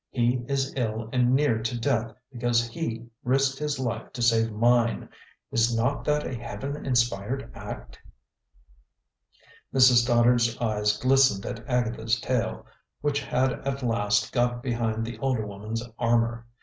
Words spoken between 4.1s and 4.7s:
to save